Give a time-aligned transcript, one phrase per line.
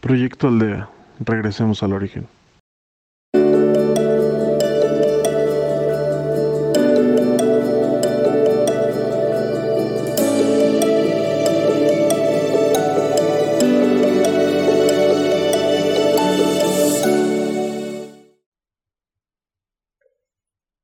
[0.00, 0.88] Proyecto Aldea.
[1.18, 2.28] Regresemos al origen.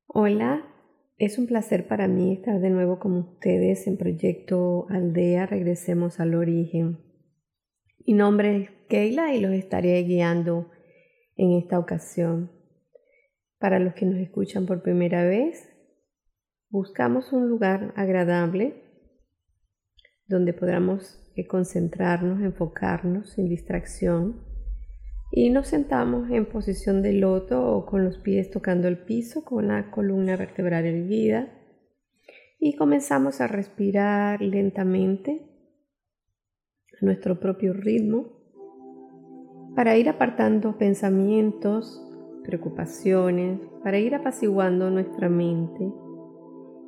[0.07, 0.65] Hola,
[1.17, 6.35] es un placer para mí estar de nuevo con ustedes en Proyecto Aldea, regresemos al
[6.35, 7.04] origen.
[8.07, 10.69] Mi nombre es Keila y los estaré guiando
[11.37, 12.51] en esta ocasión.
[13.57, 15.67] Para los que nos escuchan por primera vez,
[16.69, 18.83] buscamos un lugar agradable
[20.27, 21.19] donde podamos
[21.49, 24.45] concentrarnos, enfocarnos sin distracción
[25.31, 29.67] y nos sentamos en posición de loto o con los pies tocando el piso con
[29.67, 31.51] la columna vertebral erguida
[32.59, 35.54] y comenzamos a respirar lentamente
[37.01, 38.25] a nuestro propio ritmo
[39.75, 42.01] para ir apartando pensamientos,
[42.43, 45.91] preocupaciones, para ir apaciguando nuestra mente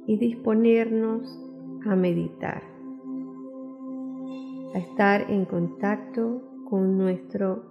[0.08, 1.28] y disponernos
[1.86, 2.64] a meditar,
[4.74, 7.64] a estar en contacto con nuestro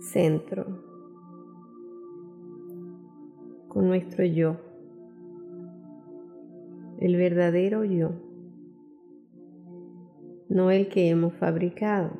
[0.00, 0.64] centro,
[3.68, 4.56] con nuestro yo,
[7.00, 8.27] el verdadero yo,
[10.48, 12.10] no el que hemos fabricado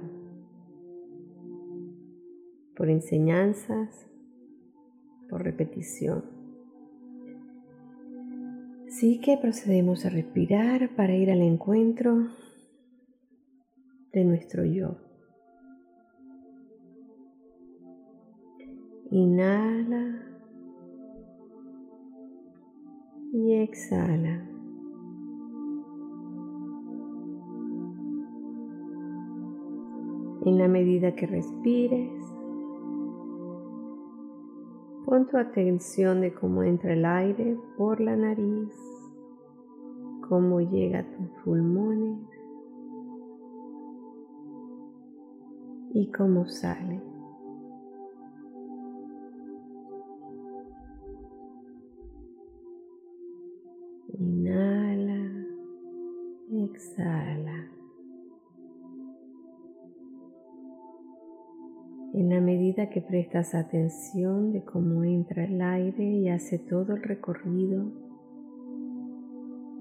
[2.76, 4.06] por enseñanzas,
[5.28, 6.24] por repetición.
[8.86, 12.28] Así que procedemos a respirar para ir al encuentro
[14.12, 14.96] de nuestro yo.
[19.10, 20.22] Inhala
[23.32, 24.47] y exhala.
[30.48, 32.10] En la medida que respires,
[35.05, 38.74] pon tu atención de cómo entra el aire por la nariz,
[40.27, 42.27] cómo llega a tus pulmones
[45.92, 47.02] y cómo sale.
[62.86, 67.90] Que prestas atención de cómo entra el aire y hace todo el recorrido,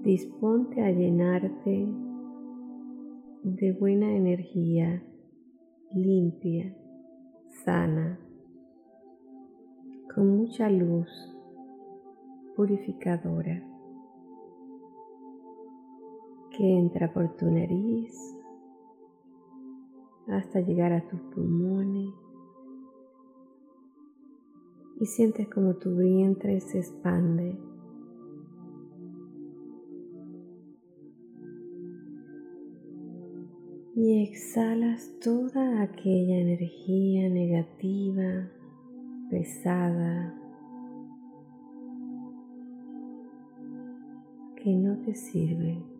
[0.02, 1.86] disponte a llenarte
[3.44, 5.00] de buena energía,
[5.92, 6.76] limpia,
[7.64, 8.18] sana,
[10.12, 11.08] con mucha luz,
[12.56, 13.62] purificadora
[16.50, 18.36] que entra por tu nariz
[20.26, 22.27] hasta llegar a tus pulmones
[25.00, 27.56] y sientes como tu vientre se expande.
[33.94, 38.48] Y exhalas toda aquella energía negativa,
[39.30, 40.34] pesada,
[44.56, 45.97] que no te sirve.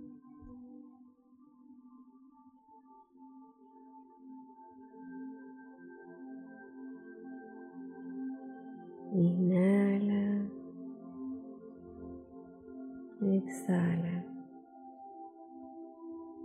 [13.21, 14.25] Exhala.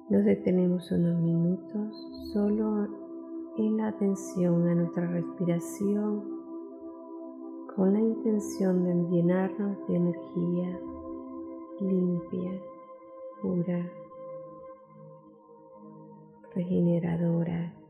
[0.09, 1.95] Nos detenemos unos minutos
[2.33, 2.87] solo
[3.59, 6.23] en la atención a nuestra respiración
[7.75, 10.79] con la intención de llenarnos de energía
[11.79, 12.59] limpia,
[13.39, 13.91] pura,
[16.55, 17.82] regeneradora.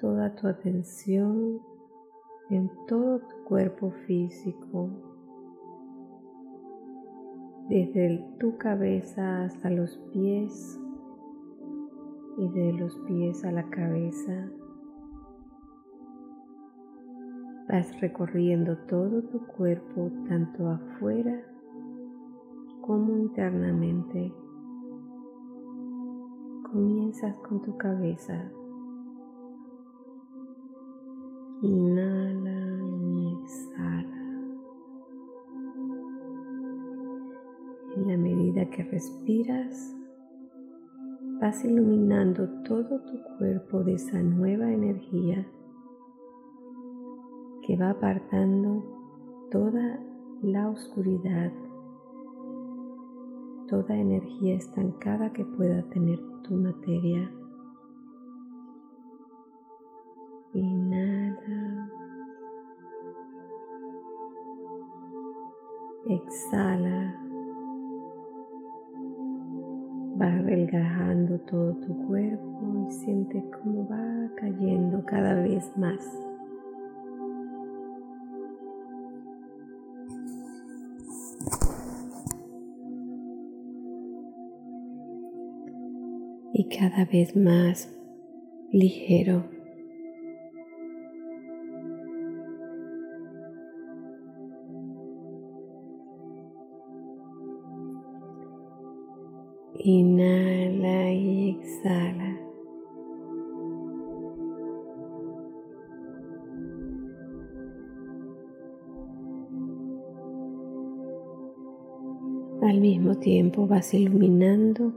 [0.00, 1.60] Toda tu atención
[2.50, 4.90] en todo tu cuerpo físico,
[7.68, 10.80] desde tu cabeza hasta los pies
[12.38, 14.50] y de los pies a la cabeza.
[17.68, 21.42] Vas recorriendo todo tu cuerpo, tanto afuera
[22.80, 24.32] como internamente.
[26.70, 28.52] Comienzas con tu cabeza.
[31.66, 32.60] Inhala
[33.10, 34.24] y exhala.
[37.96, 39.96] En la medida que respiras,
[41.40, 45.44] vas iluminando todo tu cuerpo de esa nueva energía
[47.66, 48.84] que va apartando
[49.50, 50.00] toda
[50.42, 51.52] la oscuridad,
[53.66, 57.28] toda energía estancada que pueda tener tu materia.
[60.56, 61.90] Inhala.
[66.08, 67.14] Exhala.
[70.18, 76.00] Va relajando todo tu cuerpo y siente cómo va cayendo cada vez más.
[86.54, 87.92] Y cada vez más
[88.72, 89.55] ligero.
[112.66, 114.92] Al mismo tiempo vas iluminando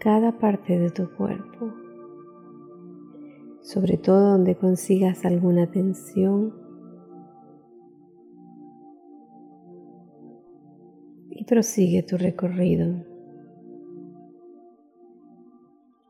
[0.00, 1.70] cada parte de tu cuerpo,
[3.60, 6.54] sobre todo donde consigas alguna tensión
[11.28, 13.04] y prosigue tu recorrido.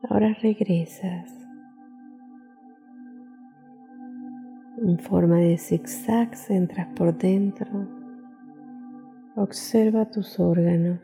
[0.09, 1.29] Ahora regresas
[4.77, 7.98] en forma de zigzags, entras por dentro,
[9.35, 10.99] observa tus órganos.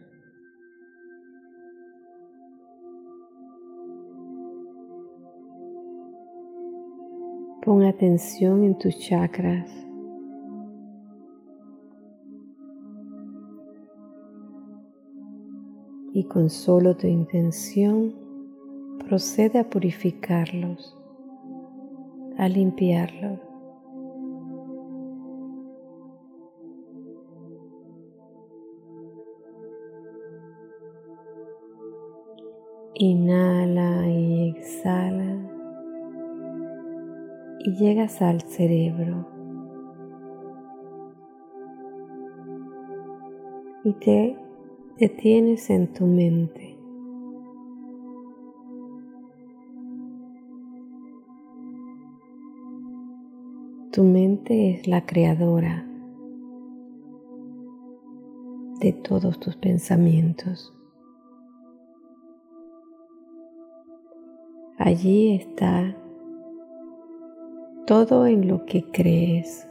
[7.63, 9.69] Pon atención en tus chakras.
[16.13, 18.15] Y con solo tu intención
[19.07, 20.97] procede a purificarlos,
[22.37, 23.44] a limpiarlos.
[32.97, 35.37] Inhala y exhala
[37.59, 39.27] y llegas al cerebro
[43.83, 44.37] y te
[44.97, 46.77] detienes en tu mente.
[53.91, 55.85] Tu mente es la creadora
[58.79, 60.73] de todos tus pensamientos.
[64.85, 65.95] Allí está
[67.87, 69.67] todo en lo que crees.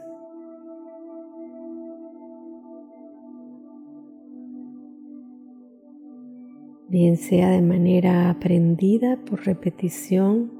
[6.87, 10.51] bien sea de manera aprendida por repetición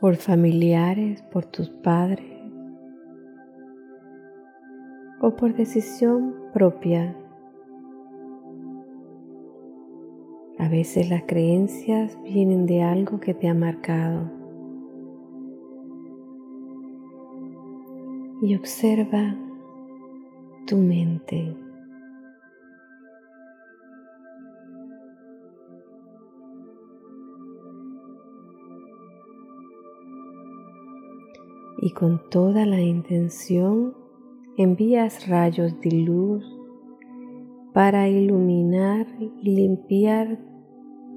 [0.00, 2.26] por familiares, por tus padres
[5.20, 7.19] o por decisión propia.
[10.70, 14.30] Veces las creencias vienen de algo que te ha marcado.
[18.42, 19.36] Y observa
[20.66, 21.56] tu mente.
[31.82, 33.94] y con toda la intención
[34.58, 36.44] envías rayos de luz
[37.72, 40.38] para iluminar y limpiar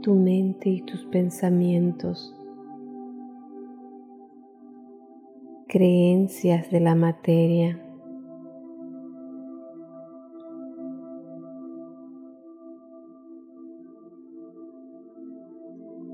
[0.03, 2.35] tu mente y tus pensamientos,
[5.69, 7.79] creencias de la materia.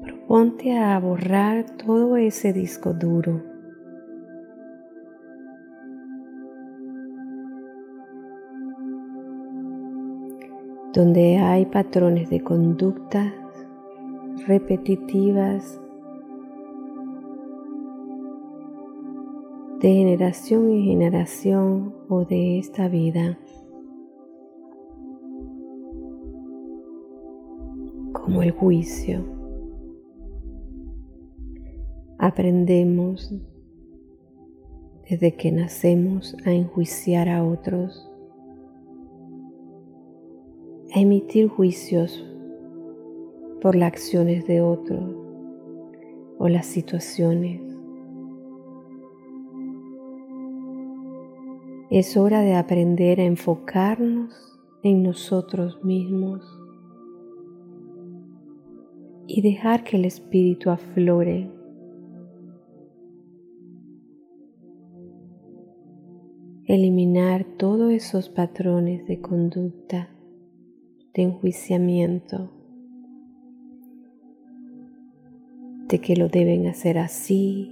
[0.04, 3.42] Proponte a borrar todo ese disco duro
[10.94, 13.39] donde hay patrones de conducta
[14.50, 15.80] repetitivas
[19.80, 23.38] de generación en generación o de esta vida.
[28.12, 29.24] Como el juicio.
[32.18, 33.32] Aprendemos
[35.08, 38.12] desde que nacemos a enjuiciar a otros
[40.96, 42.26] a emitir juicios
[43.62, 45.16] por las acciones de otros
[46.38, 47.62] o las situaciones.
[51.90, 54.34] Es hora de aprender a enfocarnos
[54.84, 56.42] en nosotros mismos
[59.28, 61.52] y dejar que el espíritu aflore.
[66.66, 70.10] Eliminar todos esos patrones de conducta,
[71.16, 72.59] de enjuiciamiento,
[75.90, 77.72] de que lo deben hacer así,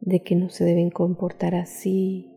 [0.00, 2.30] de que no se deben comportar así,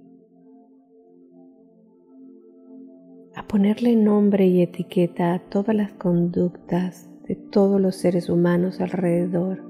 [3.35, 9.63] a ponerle nombre y etiqueta a todas las conductas de todos los seres humanos alrededor,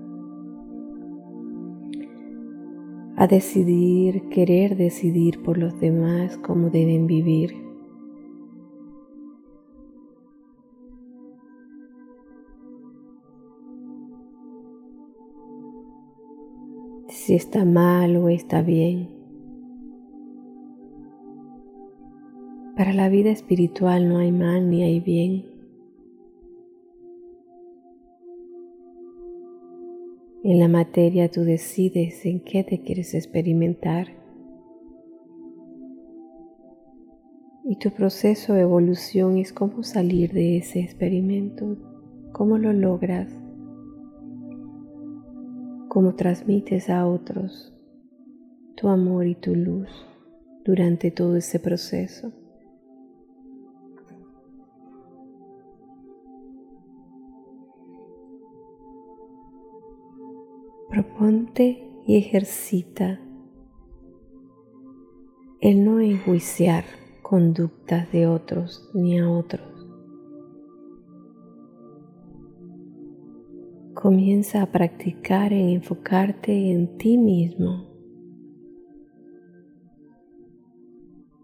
[3.17, 7.72] a decidir, querer decidir por los demás cómo deben vivir.
[17.23, 19.07] Si está mal o está bien.
[22.75, 25.45] Para la vida espiritual no hay mal ni hay bien.
[30.43, 34.07] En la materia tú decides en qué te quieres experimentar.
[37.63, 41.77] Y tu proceso de evolución es cómo salir de ese experimento,
[42.33, 43.42] cómo lo logras
[45.93, 47.71] cómo transmites a otros
[48.75, 49.87] tu amor y tu luz
[50.65, 52.33] durante todo ese proceso.
[60.89, 63.19] Proponte y ejercita
[65.61, 66.85] el no enjuiciar
[67.21, 69.72] conductas de otros ni a otros.
[74.03, 77.85] Comienza a practicar en enfocarte en ti mismo.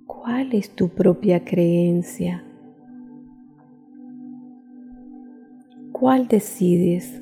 [0.05, 2.43] ¿Cuál es tu propia creencia?
[5.93, 7.21] ¿Cuál decides?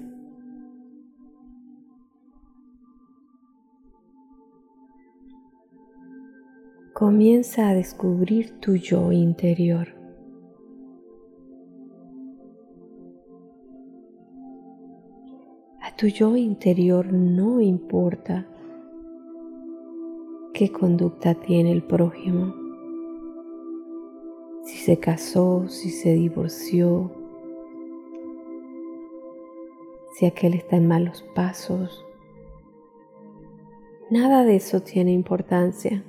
[6.96, 9.97] Comienza a descubrir tu yo interior.
[15.96, 18.48] Tu yo interior no importa
[20.54, 22.54] qué conducta tiene el prójimo,
[24.64, 27.12] si se casó, si se divorció,
[30.16, 32.04] si aquel está en malos pasos.
[34.10, 36.04] Nada de eso tiene importancia.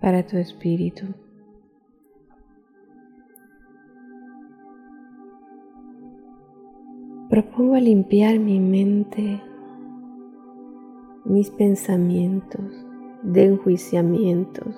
[0.00, 1.04] para tu espíritu.
[7.42, 9.40] Propongo limpiar mi mente,
[11.24, 12.84] mis pensamientos
[13.22, 14.74] de enjuiciamientos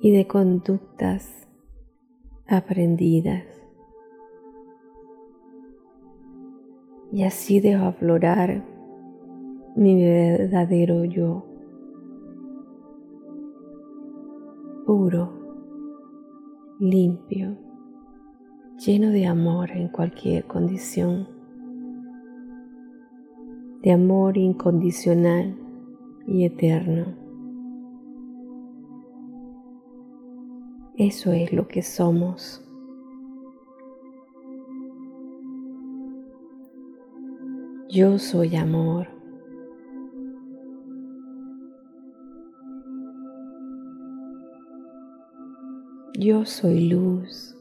[0.00, 1.46] y de conductas
[2.46, 3.44] aprendidas.
[7.12, 8.64] Y así dejo aflorar
[9.76, 11.44] mi verdadero yo,
[14.86, 15.34] puro,
[16.80, 17.58] limpio
[18.78, 21.28] lleno de amor en cualquier condición,
[23.82, 25.56] de amor incondicional
[26.26, 27.14] y eterno.
[30.96, 32.60] Eso es lo que somos.
[37.88, 39.08] Yo soy amor.
[46.18, 47.53] Yo soy luz.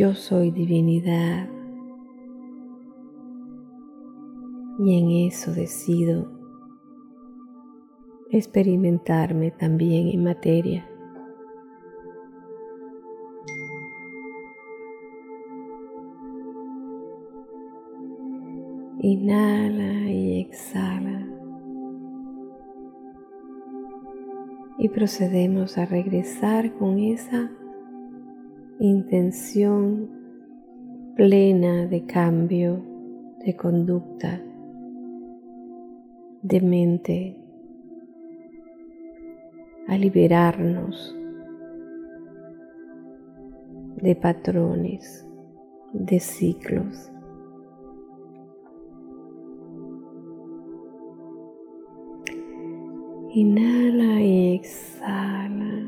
[0.00, 1.46] Yo soy divinidad
[4.78, 6.26] y en eso decido
[8.30, 10.88] experimentarme también en materia.
[19.00, 21.28] Inhala y exhala.
[24.78, 27.50] Y procedemos a regresar con esa
[28.82, 30.08] intención
[31.14, 32.82] plena de cambio
[33.44, 34.40] de conducta,
[36.40, 37.36] de mente,
[39.86, 41.14] a liberarnos
[43.96, 45.26] de patrones,
[45.92, 47.12] de ciclos.
[53.34, 55.86] Inhala y exhala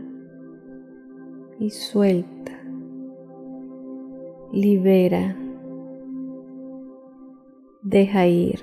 [1.59, 2.52] y suelta
[4.53, 5.35] libera,
[7.83, 8.61] deja ir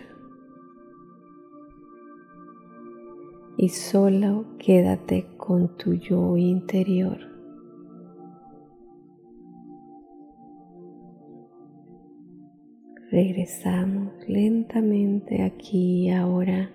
[3.58, 7.17] y solo quédate con tu yo interior.
[13.12, 16.69] Regresamos lentamente aquí y ahora.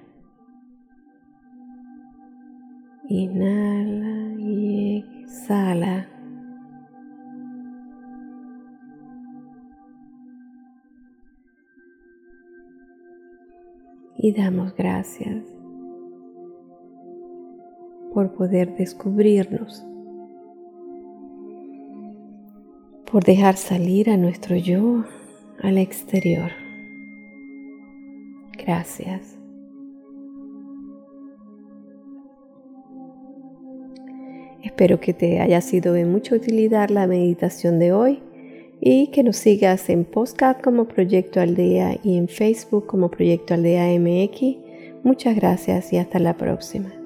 [3.08, 6.13] Inhala y exhala.
[14.24, 15.44] Y damos gracias
[18.14, 19.84] por poder descubrirnos,
[23.12, 25.04] por dejar salir a nuestro yo
[25.60, 26.52] al exterior.
[28.56, 29.38] Gracias.
[34.62, 38.22] Espero que te haya sido de mucha utilidad la meditación de hoy
[38.86, 43.98] y que nos sigas en Postcard como Proyecto Aldea y en Facebook como Proyecto Aldea
[43.98, 44.58] MX.
[45.02, 47.03] Muchas gracias y hasta la próxima.